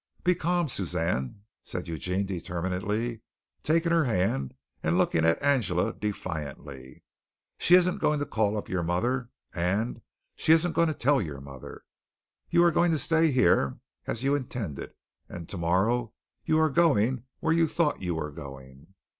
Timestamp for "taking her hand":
3.61-4.55